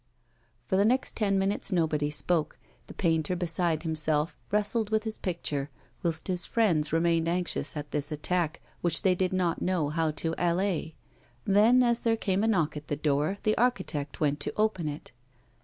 [0.65, 2.57] For the next ten minutes nobody spoke;
[2.87, 5.69] the painter, beside himself, wrestled with his picture,
[6.01, 10.33] whilst his friends remained anxious at this attack, which they did not know how to
[10.39, 10.95] allay.
[11.45, 15.11] Then, as there came a knock at the door, the architect went to open it.